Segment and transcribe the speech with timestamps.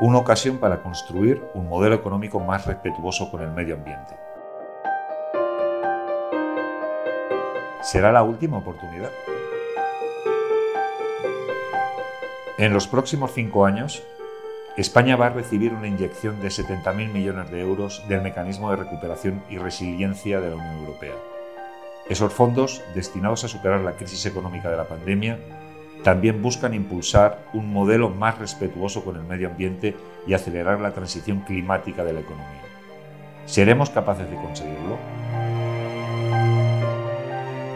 [0.00, 4.16] una ocasión para construir un modelo económico más respetuoso con el medio ambiente.
[7.82, 9.10] ¿Será la última oportunidad?
[12.56, 14.02] En los próximos cinco años,
[14.76, 19.42] España va a recibir una inyección de 70.000 millones de euros del Mecanismo de Recuperación
[19.50, 21.14] y Resiliencia de la Unión Europea.
[22.08, 25.38] Esos fondos, destinados a superar la crisis económica de la pandemia,
[26.02, 31.40] también buscan impulsar un modelo más respetuoso con el medio ambiente y acelerar la transición
[31.40, 32.62] climática de la economía.
[33.46, 34.98] ¿Seremos capaces de conseguirlo?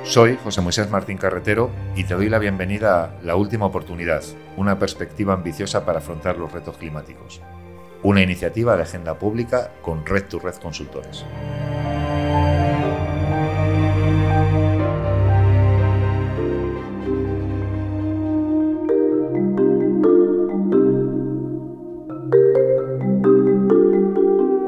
[0.04, 4.22] Soy José Moisés Martín Carretero y te doy la bienvenida a La Última Oportunidad,
[4.56, 7.40] una perspectiva ambiciosa para afrontar los retos climáticos.
[8.02, 11.24] Una iniciativa de agenda pública con Red to Red Consultores.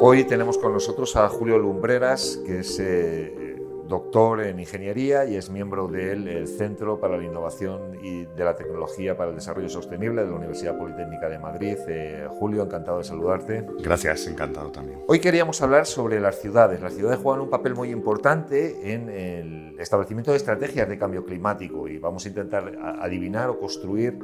[0.09, 3.46] Hoy tenemos con nosotros a Julio Lumbreras, que es eh,
[3.89, 9.17] doctor en ingeniería y es miembro del Centro para la Innovación y de la Tecnología
[9.17, 11.77] para el Desarrollo Sostenible de la Universidad Politécnica de Madrid.
[11.89, 13.67] Eh, Julio, encantado de saludarte.
[13.79, 15.01] Gracias, encantado también.
[15.07, 16.81] Hoy queríamos hablar sobre las ciudades.
[16.81, 21.89] Las ciudades juegan un papel muy importante en el establecimiento de estrategias de cambio climático
[21.89, 24.19] y vamos a intentar adivinar o construir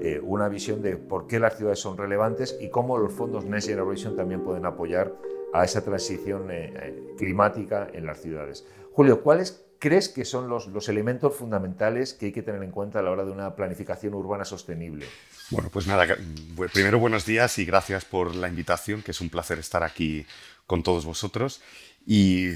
[0.00, 3.68] eh, una visión de por qué las ciudades son relevantes y cómo los fondos Next
[3.68, 5.12] Generation también pueden apoyar
[5.60, 8.64] a esa transición eh, eh, climática en las ciudades.
[8.92, 13.00] Julio, ¿cuáles crees que son los, los, elementos fundamentales que hay que tener en cuenta
[13.00, 15.06] a la hora de una planificación urbana sostenible?
[15.50, 16.06] Bueno, pues nada,
[16.72, 20.26] primero buenos días y gracias por la invitación, que es un placer estar aquí
[20.66, 21.60] con todos vosotros.
[22.06, 22.52] Y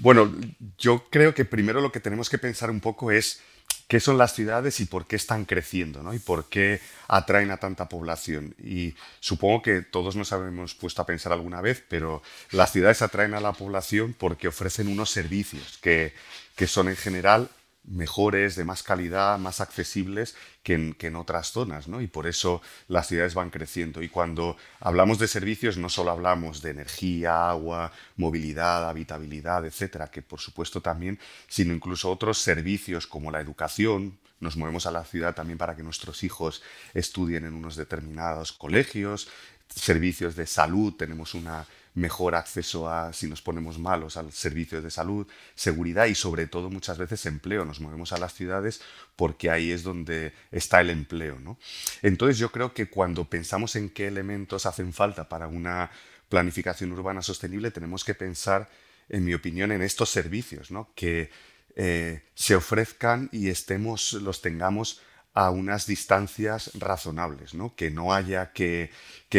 [0.00, 0.32] bueno,
[0.78, 3.42] yo creo que primero lo que tenemos que pensar un poco es
[3.90, 6.14] qué son las ciudades y por qué están creciendo, ¿no?
[6.14, 8.54] Y por qué atraen a tanta población.
[8.62, 12.22] Y supongo que todos nos habíamos puesto a pensar alguna vez, pero
[12.52, 16.14] las ciudades atraen a la población porque ofrecen unos servicios que,
[16.54, 17.50] que son en general
[17.84, 22.00] mejores, de más calidad, más accesibles que en, otras zonas, ¿no?
[22.00, 24.02] Y por eso las ciudades van creciendo.
[24.02, 30.22] Y cuando hablamos de servicios, no solo hablamos de energía, agua, movilidad, habitabilidad, etcétera, que
[30.22, 34.18] por supuesto también, sino incluso otros servicios como la educación.
[34.38, 36.62] Nos movemos a la ciudad también para que nuestros hijos
[36.94, 39.28] estudien en unos determinados colegios,
[39.74, 44.90] servicios de salud, tenemos una mejor acceso a, si nos ponemos malos, al servicio de
[44.90, 47.64] salud, seguridad y sobre todo muchas veces empleo.
[47.64, 48.80] Nos movemos a las ciudades
[49.16, 51.38] porque ahí es donde está el empleo.
[51.40, 51.58] ¿no?
[52.02, 55.90] Entonces yo creo que cuando pensamos en qué elementos hacen falta para una
[56.28, 58.70] planificación urbana sostenible, tenemos que pensar,
[59.08, 60.90] en mi opinión, en estos servicios, ¿no?
[60.94, 61.30] que
[61.76, 65.00] eh, se ofrezcan y estemos, los tengamos
[65.32, 67.74] a unas distancias razonables, ¿no?
[67.76, 68.90] que no haya que,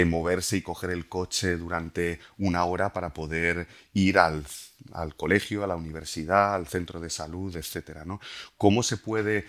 [0.06, 4.46] moverse y coger el coche durante una hora para poder ir al,
[5.18, 8.06] colegio, a la universidad, al centro de salud, etc.
[8.06, 8.22] ¿no?
[8.58, 9.46] ¿Cómo se puede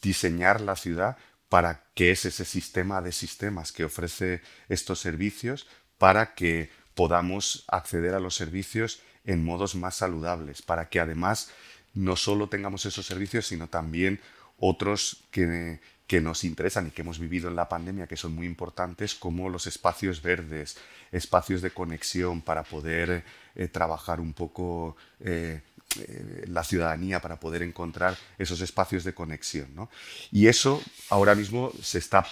[0.00, 5.66] diseñar la ciudad para que es ese sistema de sistemas que ofrece estos servicios
[5.98, 11.50] para que podamos acceder a los servicios en modos más saludables, para que además
[11.94, 14.20] no solo tengamos esos servicios, sino también
[14.62, 18.46] otros que, que nos interesan y que hemos vivido en la pandemia, que son muy
[18.46, 20.76] importantes, como los espacios verdes,
[21.10, 23.24] espacios de conexión para poder
[23.56, 25.62] eh, trabajar un poco eh,
[25.98, 29.88] eh, la ciudadanía, para poder encontrar esos espacios de conexión.
[30.30, 30.80] Y eso
[31.10, 32.24] ahora mismo se está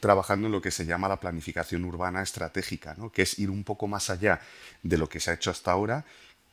[0.00, 3.86] trabajando en lo que se llama la planificación urbana estratégica, que es ir un poco
[3.86, 4.40] más allá
[4.82, 6.04] de lo que se ha hecho hasta ahora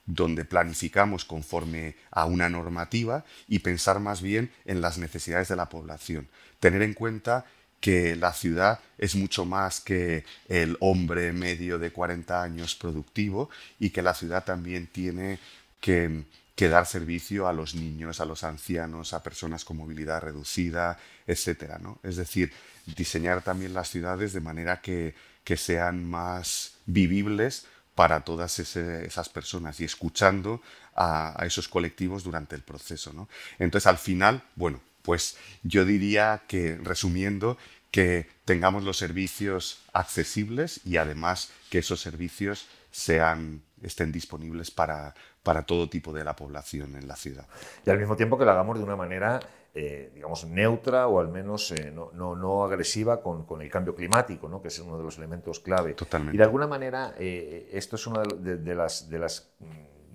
[0.07, 5.69] donde planificamos conforme a una normativa y pensar más bien en las necesidades de la
[5.69, 6.28] población.
[6.59, 7.45] Tener en cuenta
[7.79, 13.91] que la ciudad es mucho más que el hombre medio de 40 años productivo y
[13.91, 15.40] que la ciudad también tiene
[15.79, 16.24] que,
[16.57, 21.77] dar servicio a los niños, a los ancianos, a personas con movilidad reducida, etc.
[21.80, 22.00] ¿no?
[22.01, 22.51] Es decir,
[22.95, 25.13] diseñar también las ciudades de manera que,
[25.44, 27.68] que sean más vivibles
[27.98, 30.62] para todas esas personas y escuchando
[30.96, 33.12] a, esos colectivos durante el proceso.
[33.12, 33.28] ¿no?
[33.58, 37.58] Entonces, al final, bueno, pues yo diría que, resumiendo,
[37.90, 45.64] que tengamos los servicios accesibles y además que esos servicios sean, estén disponibles para, para
[45.64, 47.48] todo tipo de la población en la ciudad.
[47.84, 49.40] Y al mismo tiempo que lo hagamos de una manera
[49.79, 53.94] eh, digamos, neutra o al menos eh, no, no, no, agresiva con, con, el cambio
[53.94, 54.59] climático, ¿no?
[54.59, 55.94] que es uno de los elementos clave.
[55.94, 56.35] Totalmente.
[56.35, 59.51] Y de alguna manera, eh, esto es una de, las, de las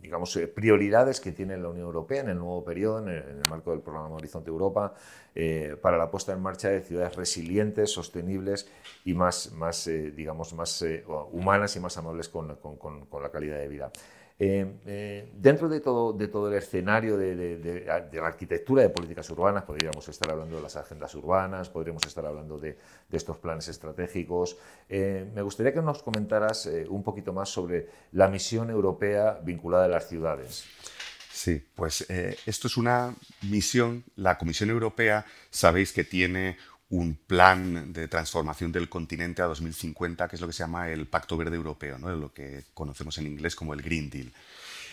[0.00, 3.70] digamos, eh, prioridades que tiene la Unión Europea en el nuevo periodo, en el, marco
[3.70, 4.94] del programa Horizonte Europa,
[5.80, 8.68] para la puesta en marcha de ciudades resilientes, sostenibles
[9.04, 10.84] y más, más digamos, más
[11.30, 13.92] humanas y más amables con, con la calidad de vida.
[14.44, 19.62] Eh, eh, dentro de todo, de todo el escenario de, la arquitectura de políticas urbanas,
[19.62, 22.76] podríamos estar hablando de las agendas urbanas, podríamos estar hablando de,
[23.12, 24.56] estos planes estratégicos.
[24.88, 29.88] Eh, me gustaría que nos comentaras un poquito más sobre la misión europea vinculada a
[29.88, 30.64] las ciudades.
[31.32, 36.56] Sí, pues esto es una misión, la Comisión Europea, sabéis que tiene
[36.92, 41.06] un plan de transformación del continente a 2050, que es lo que se llama el
[41.06, 42.14] Pacto Verde Europeo, ¿no?
[42.14, 44.30] lo que conocemos en inglés como el Green Deal.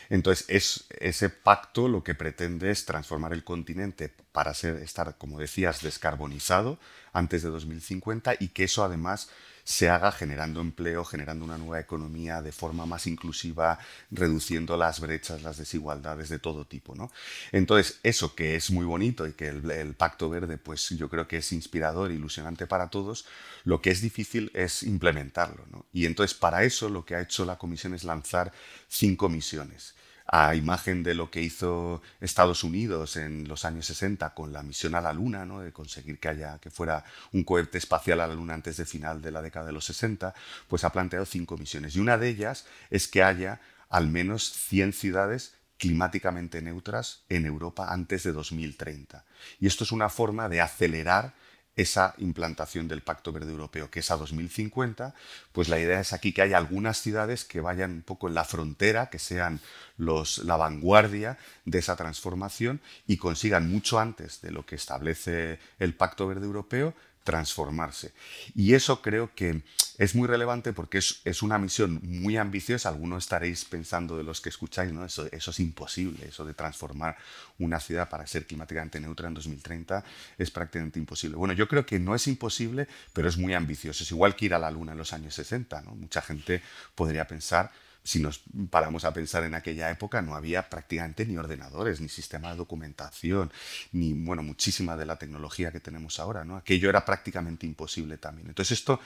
[0.09, 5.81] Entonces, es, ese pacto lo que pretende es transformar el continente para estar, como decías,
[5.81, 6.79] descarbonizado
[7.13, 9.29] antes de 2050 y que eso además
[9.69, 13.77] se haga generando empleo, generando una nueva economía de forma más inclusiva,
[14.09, 16.95] reduciendo las brechas, las desigualdades de todo tipo.
[16.95, 17.11] ¿no?
[17.51, 21.37] Entonces, eso que es muy bonito y que el, Pacto Verde, pues yo creo que
[21.37, 23.27] es inspirador ilusionante para todos,
[23.63, 25.85] lo que es difícil es implementarlo.
[25.93, 28.51] Y entonces, para eso, lo que ha hecho la Comisión es lanzar
[28.87, 29.93] cinco misiones
[30.31, 34.93] a imagen de lo que hizo Estados Unidos en los años 60 con la misión
[34.93, 35.61] a la Luna, ¿no?
[35.61, 37.03] de conseguir que, haya, que fuera
[37.33, 40.33] un cohete espacial a la Luna antes de final de la década de los 60,
[40.67, 41.95] pues ha planteado cinco misiones.
[41.95, 43.59] Y una de ellas es que haya
[43.89, 49.25] al menos 100 ciudades climáticamente neutras en Europa antes de 2030.
[49.59, 51.33] Y esto es una forma de acelerar
[51.81, 55.13] esa implantación del Pacto Verde Europeo, que es a 2050,
[55.53, 58.43] pues la idea es aquí que haya algunas ciudades que vayan un poco en la
[58.43, 59.61] frontera, que sean
[59.97, 65.93] los, la vanguardia de esa transformación y consigan mucho antes de lo que establece el
[65.93, 66.93] Pacto Verde Europeo
[67.29, 68.11] transformarse.
[68.55, 69.61] Y eso creo que
[69.99, 72.89] es muy relevante porque es, una misión muy ambiciosa.
[72.89, 75.05] Algunos estaréis pensando de los que escucháis, ¿no?
[75.05, 77.17] Eso, eso es imposible, eso de transformar
[77.59, 80.03] una ciudad para ser climáticamente neutra en 2030
[80.39, 81.37] es prácticamente imposible.
[81.37, 84.03] Bueno, yo creo que no es imposible, pero es muy ambicioso.
[84.03, 85.83] Es igual que ir a la Luna en los años 60.
[85.83, 85.93] ¿no?
[85.93, 86.63] Mucha gente
[86.95, 87.71] podría pensar
[88.09, 88.41] si nos
[88.71, 93.51] paramos a pensar en aquella época, no había prácticamente ni ordenadores, ni sistema de documentación,
[93.91, 96.43] ni, bueno, muchísima de la tecnología que tenemos ahora.
[96.57, 98.47] Aquello era prácticamente imposible también.
[98.47, 98.99] Entonces esto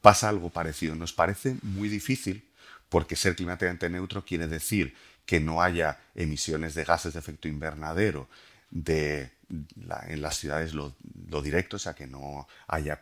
[0.00, 0.94] pasa algo parecido.
[0.94, 2.48] Nos parece muy difícil
[2.88, 4.94] porque ser climáticamente neutro quiere decir
[5.26, 8.28] que no haya emisiones de gases de efecto invernadero
[8.70, 10.94] de en las ciudades lo,
[11.42, 13.00] directo, o sea, que no haya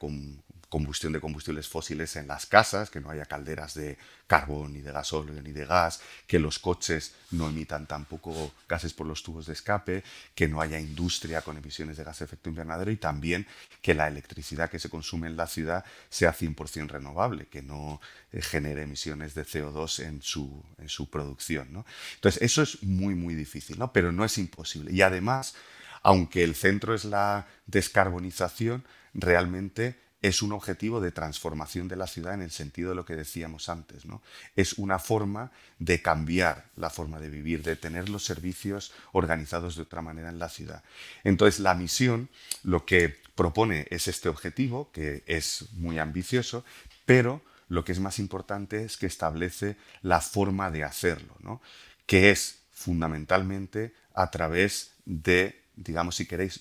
[0.73, 4.91] combustión de combustibles fósiles en las casas, que no haya calderas de carbón, ni de
[4.91, 9.53] gasóleo, ni de gas, que los coches no emitan tampoco gases por los tubos de
[9.53, 10.03] escape,
[10.35, 13.47] que no haya industria con emisiones de gas de efecto invernadero y también
[13.83, 18.01] que la electricidad que se consume en la ciudad sea 100% renovable, que no
[18.33, 21.71] eh, genere emisiones de CO2 en su, en su producción.
[21.71, 21.85] ¿no?
[22.15, 23.93] Entonces, eso es muy, muy difícil, ¿no?
[23.93, 24.91] pero no es imposible.
[24.91, 25.55] Y además,
[26.03, 32.35] aunque el centro es la descarbonización, realmente es un objetivo de transformación de la ciudad
[32.35, 34.05] en el sentido de lo que decíamos antes.
[34.07, 34.23] ¿no?
[34.55, 39.83] Es una forma de cambiar la forma de vivir, de tener los servicios organizados de
[39.83, 40.85] otra manera en la ciudad.
[41.25, 42.29] Entonces, la misión
[42.63, 46.65] lo que propone es este objetivo, que es muy ambicioso,
[47.05, 51.61] pero lo que es más importante es que establece la forma de hacerlo, ¿no?
[52.07, 56.61] que es fundamentalmente a través de, digamos, si queréis,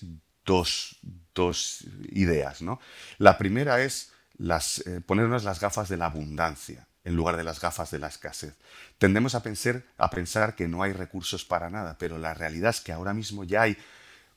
[1.34, 2.62] dos, ideas.
[2.62, 2.80] ¿no?
[3.18, 7.60] La primera es las, eh, ponernos las gafas de la abundancia en lugar de las
[7.60, 8.54] gafas de la escasez.
[8.98, 12.80] Tendemos a pensar, a pensar que no hay recursos para nada, pero la realidad es
[12.80, 13.76] que ahora mismo ya hay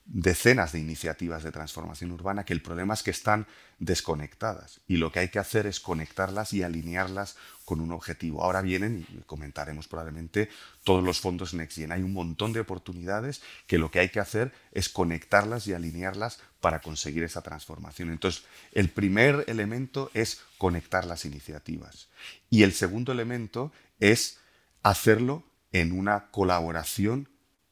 [0.05, 3.47] decenas de iniciativas de transformación urbana que el problema es que están
[3.79, 7.35] desconectadas y lo que hay que hacer es conectarlas y alinearlas
[7.65, 8.43] con un objetivo.
[8.43, 10.49] Ahora vienen, y comentaremos probablemente,
[10.83, 11.91] todos los fondos NextGen.
[11.91, 16.39] Hay un montón de oportunidades que lo que hay que hacer es conectarlas y alinearlas
[16.61, 18.11] para conseguir esa transformación.
[18.11, 18.43] Entonces,
[18.73, 22.09] el primer elemento es conectar las iniciativas
[22.51, 24.37] y el segundo elemento es
[24.83, 27.27] hacerlo en una colaboración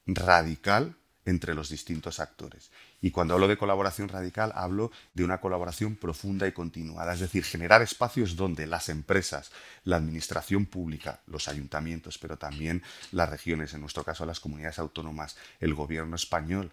[0.08, 2.72] radical entre los distintos actores.
[3.02, 7.44] Y cuando hablo de colaboración radical, hablo de una colaboración profunda y continuada, es decir,
[7.44, 9.52] generar espacios donde las empresas,
[9.84, 15.38] la administración pública, los ayuntamientos, pero también las regiones, en nuestro caso las comunidades autónomas,
[15.60, 16.72] el gobierno español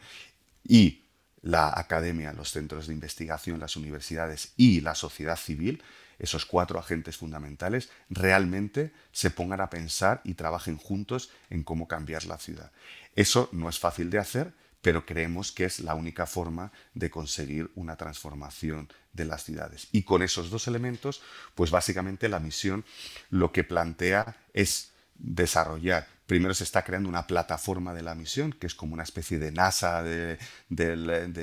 [0.65, 1.03] y
[1.43, 5.83] la academia, los centros de investigación, las universidades y la sociedad civil,
[6.19, 12.27] esos cuatro agentes fundamentales, realmente se pongan a pensar y trabajen juntos en cómo cambiar
[12.27, 12.73] la ciudad.
[13.17, 17.71] Eso no es fácil de hacer, pero creemos que es la única forma de conseguir
[17.75, 19.89] una transformación de las ciudades.
[19.93, 21.23] Y con esos dos elementos,
[21.55, 22.85] pues básicamente la misión
[23.29, 24.90] lo que plantea es
[25.21, 26.07] desarrollar.
[26.27, 29.53] Primero se está creando una plataforma de la misión, que es como una especie de
[29.53, 30.39] NASA de,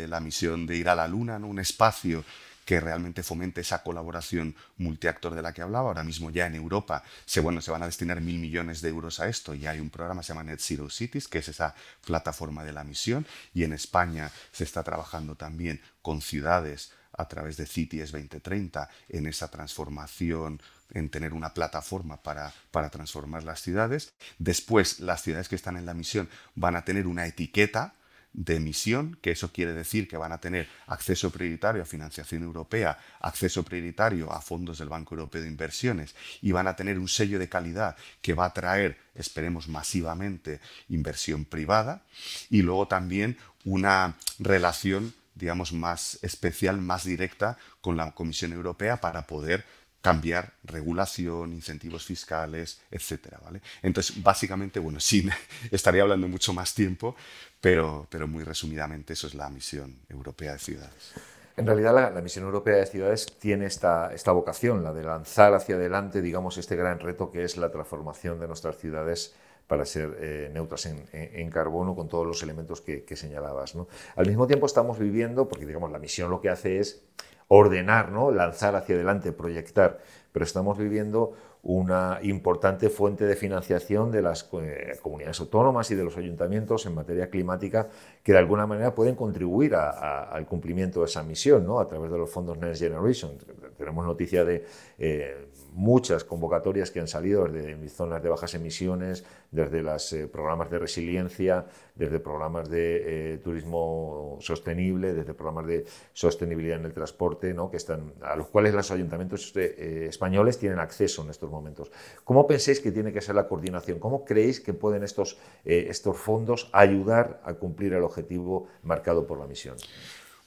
[0.07, 1.47] la misión de ir a la Luna, ¿no?
[1.47, 2.23] un espacio
[2.67, 5.87] que realmente fomente esa colaboración multiactor de la que hablaba.
[5.87, 9.21] Ahora mismo ya en Europa se, bueno, se van a destinar mil millones de euros
[9.21, 11.75] a esto y hay un programa que se llama Net Zero Cities, que es esa
[12.05, 13.25] plataforma de la misión.
[13.53, 19.27] Y en España se está trabajando también con ciudades a través de CITIES 2030 en
[19.27, 24.13] esa transformación en tener una plataforma para, para, transformar las ciudades.
[24.39, 27.93] Después, las ciudades que están en la misión van a tener una etiqueta
[28.33, 32.99] de emisión, que eso quiere decir que van a tener acceso prioritario a financiación europea,
[33.19, 37.39] acceso prioritario a fondos del Banco Europeo de Inversiones y van a tener un sello
[37.39, 42.03] de calidad que va a traer, esperemos masivamente, inversión privada
[42.49, 49.27] y luego también una relación digamos, más especial, más directa con la Comisión Europea para
[49.27, 49.65] poder
[50.07, 53.61] cambiar regulación, incentivos fiscales, etcétera, ¿vale?
[53.81, 55.27] Entonces, básicamente, bueno, sí,
[55.69, 57.17] estaría hablando mucho más tiempo,
[57.59, 61.11] pero, pero muy resumidamente eso es la misión europea de ciudades.
[61.57, 65.75] En realidad la, misión europea de ciudades tiene esta, esta, vocación, la de lanzar hacia
[65.75, 69.35] adelante, digamos, este gran reto que es la transformación de nuestras ciudades
[69.67, 73.73] para ser eh, neutras en, carbono con todos los elementos que, señalabas.
[74.15, 77.03] Al mismo tiempo estamos viviendo, porque digamos la misión lo que hace es
[77.47, 78.31] ordenar, ¿no?
[78.31, 79.99] lanzar hacia adelante, proyectar,
[80.31, 86.03] pero estamos viviendo una importante fuente de financiación de las eh, comunidades autónomas y de
[86.03, 87.89] los ayuntamientos en materia climática
[88.23, 91.79] que de alguna manera pueden contribuir al cumplimiento de esa misión ¿no?
[91.79, 93.31] a través de los fondos Next Generation.
[93.77, 94.65] Tenemos noticia de
[94.97, 100.71] eh, muchas convocatorias que han salido desde zonas de bajas emisiones, desde los eh, programas
[100.71, 107.53] de resiliencia, desde programas de eh, turismo sostenible, desde programas de sostenibilidad en el transporte,
[107.53, 107.69] ¿no?
[107.69, 111.91] que están, a los cuales los ayuntamientos eh, españoles tienen acceso en estos momentos.
[112.23, 113.99] ¿Cómo pensáis que tiene que ser la coordinación?
[113.99, 119.45] ¿Cómo creéis que pueden estos, estos fondos ayudar a cumplir el objetivo marcado por la
[119.45, 119.77] misión?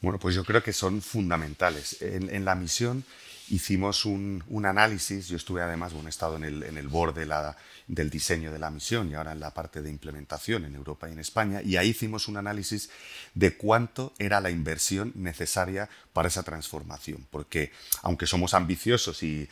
[0.01, 2.03] Bueno, pues yo creo que son fundamentales.
[2.03, 3.05] En, en la misión
[3.51, 8.11] hicimos un, análisis, yo estuve además, bueno, he estado en el, en el board del
[8.11, 11.19] diseño de la misión y ahora en la parte de implementación en Europa y en
[11.19, 12.91] España, y ahí hicimos un análisis
[13.35, 19.49] de cuánto era la inversión necesaria para esa transformación, porque aunque somos ambiciosos y,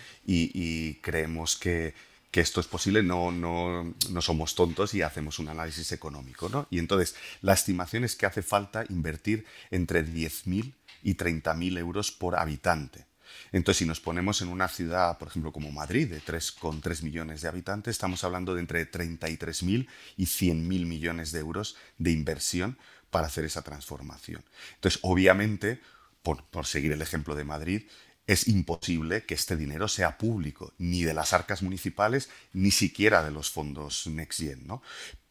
[1.03, 1.95] creemos que,
[2.33, 6.49] esto es posible, no, no, no, somos tontos y hacemos un análisis económico.
[6.49, 6.69] ¿no?
[6.71, 12.37] Y entonces, la estimación es que hace falta invertir entre 10.000 y 30.000 euros por
[12.37, 13.08] habitante.
[13.53, 17.49] Entonces, si nos ponemos en una ciudad, por ejemplo, como Madrid, de 3,3 millones de
[17.49, 22.79] habitantes, estamos hablando de entre 33.000 y 100.000 millones de euros de inversión
[23.11, 24.45] para hacer esa transformación.
[24.75, 25.81] Entonces, obviamente,
[26.23, 27.83] por, seguir el ejemplo de Madrid,
[28.27, 33.31] es imposible que este dinero sea público, ni de las arcas municipales, ni siquiera de
[33.31, 34.67] los fondos NextGen.
[34.67, 34.83] ¿no?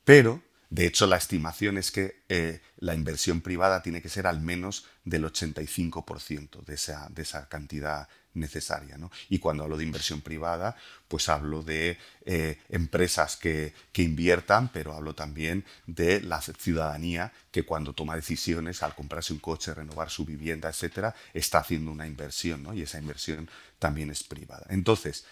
[0.04, 4.42] Pero de hecho, la estimación es que eh, la inversión privada tiene que ser al
[4.42, 8.98] menos del 85% de esa, de esa cantidad necesaria.
[9.30, 10.76] Y cuando hablo de inversión privada,
[11.08, 17.94] pues hablo de eh, empresas que, inviertan, pero hablo también de la ciudadanía que cuando
[17.94, 22.82] toma decisiones al comprarse un coche, renovar su vivienda, etcétera, está haciendo una inversión, y
[22.82, 24.68] esa inversión también es privada.
[24.70, 25.26] Entonces,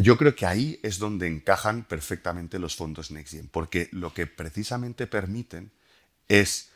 [0.00, 5.06] yo creo que ahí es donde encajan perfectamente los fondos NextGen, porque lo que precisamente
[5.06, 5.72] permiten
[6.28, 6.70] es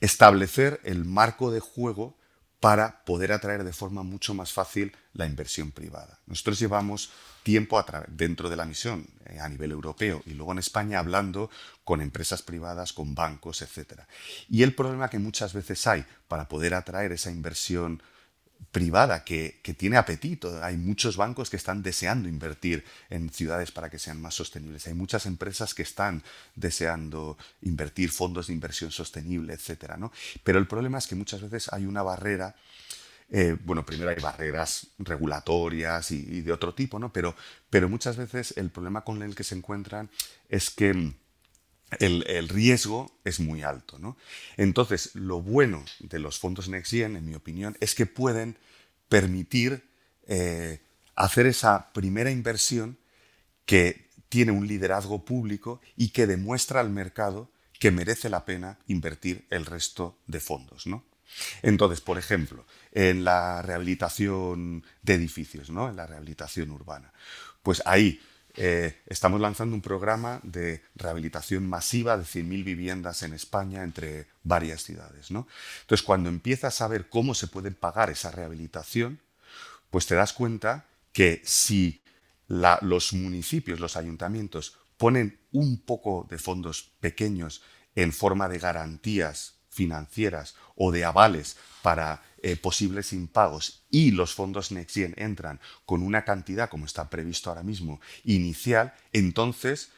[0.00, 2.16] establecer el marco de juego
[2.60, 6.20] para poder atraer de forma mucho más fácil la inversión privada.
[6.26, 7.10] Nosotros llevamos
[7.42, 11.50] tiempo dentro de la misión eh, a nivel europeo y luego en España hablando
[11.84, 14.02] con empresas privadas, con bancos, etc.
[14.50, 18.02] Y el problema que muchas veces hay para poder atraer esa inversión
[18.72, 20.62] privada que, tiene apetito.
[20.62, 24.86] Hay muchos bancos que están deseando invertir en ciudades para que sean más sostenibles.
[24.86, 26.22] Hay muchas empresas que están
[26.54, 29.96] deseando invertir fondos de inversión sostenible, etc.
[29.98, 30.12] ¿no?
[30.44, 32.54] Pero el problema es que muchas veces hay una barrera.
[33.32, 37.12] Eh, bueno, primero hay barreras regulatorias y, de otro tipo, ¿no?
[37.12, 37.36] Pero,
[37.70, 40.10] pero muchas veces el problema con el que se encuentran
[40.48, 41.14] es que
[41.98, 43.98] el, riesgo es muy alto.
[43.98, 44.16] ¿no?
[44.56, 48.56] Entonces, lo bueno de los fondos NextGen, en mi opinión, es que pueden
[49.08, 49.82] permitir
[50.26, 50.80] eh,
[51.16, 52.98] hacer esa primera inversión
[53.66, 59.46] que tiene un liderazgo público y que demuestra al mercado que merece la pena invertir
[59.50, 60.86] el resto de fondos.
[60.86, 61.04] ¿no?
[61.62, 65.88] Entonces, por ejemplo, en la rehabilitación de edificios, ¿no?
[65.88, 67.12] en la rehabilitación urbana,
[67.62, 68.20] pues ahí
[68.62, 74.82] eh, estamos lanzando un programa de rehabilitación masiva de 100.000 viviendas en España entre varias
[74.82, 75.30] ciudades.
[75.30, 75.48] ¿no?
[75.80, 79.18] Entonces, cuando empiezas a ver cómo se puede pagar esa rehabilitación,
[79.88, 82.02] pues te das cuenta que si
[82.48, 87.62] los municipios, los ayuntamientos, ponen un poco de fondos pequeños
[87.94, 94.72] en forma de garantías financieras o de avales para eh, posibles impagos y los fondos
[94.72, 99.90] NextGen entran con una cantidad, como está previsto ahora mismo, inicial, entonces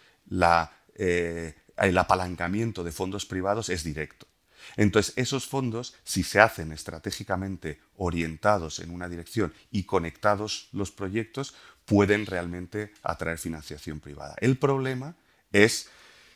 [0.97, 4.27] eh, el apalancamiento de fondos privados es directo.
[4.77, 11.55] Entonces, esos fondos, si se hacen estratégicamente orientados en una dirección y conectados los proyectos,
[11.85, 14.35] pueden realmente atraer financiación privada.
[14.41, 15.17] El problema
[15.53, 15.89] es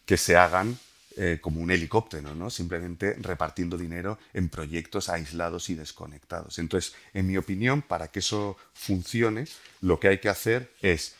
[0.04, 0.78] que se hagan
[1.18, 2.50] eh, como un helicóptero, ¿no?
[2.50, 6.58] simplemente repartiendo dinero en proyectos aislados y desconectados.
[6.58, 9.46] Entonces, en mi opinión, para que eso funcione,
[9.80, 11.14] lo que hay que hacer es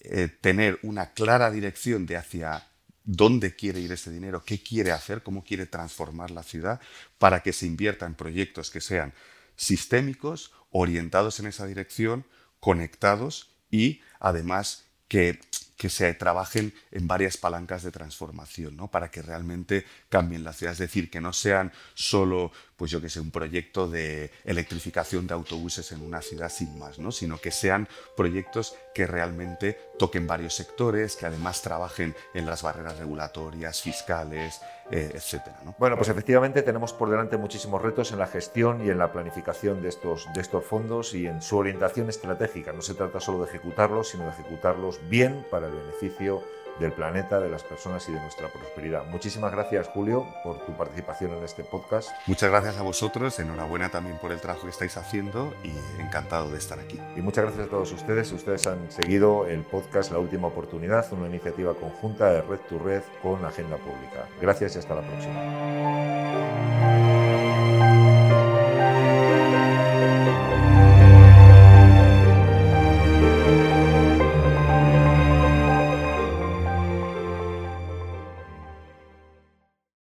[0.00, 2.66] eh, tener una clara dirección de hacia
[3.04, 6.80] dónde quiere ir ese dinero, qué quiere hacer, cómo quiere transformar la ciudad,
[7.18, 9.14] para que se invierta en proyectos que sean
[9.54, 12.26] sistémicos, orientados en esa dirección,
[12.58, 15.38] conectados y además que
[15.76, 18.90] que se trabajen en varias palancas de transformación, ¿no?
[18.90, 20.72] Para que realmente cambien la ciudad.
[20.72, 25.34] Es decir, que no sean solo, pues yo que sé, un proyecto de electrificación de
[25.34, 27.10] autobuses en una ciudad sin más, ¿no?
[27.10, 32.98] Sino que sean proyectos que realmente toquen varios sectores, que además trabajen en las barreras
[32.98, 35.58] regulatorias, fiscales, eh, etcétera.
[35.78, 39.82] Bueno, pues efectivamente tenemos por delante muchísimos retos en la gestión y en la planificación
[39.82, 42.72] de estos, de estos fondos y en su orientación estratégica.
[42.72, 46.42] No se trata solo de ejecutarlos, sino de ejecutarlos bien para el beneficio
[46.80, 49.04] del planeta, de las personas y de nuestra prosperidad.
[49.06, 52.10] Muchísimas gracias, Julio, por tu participación en este podcast.
[52.26, 56.58] Muchas gracias a vosotros, enhorabuena también por el trabajo que estáis haciendo y encantado de
[56.58, 57.00] estar aquí.
[57.16, 58.30] Y muchas gracias a todos ustedes.
[58.32, 63.02] Ustedes han seguido el podcast La Última Oportunidad, una iniciativa conjunta de Red to Red
[63.22, 64.28] con Agenda Pública.
[64.40, 66.35] Gracias y hasta la próxima.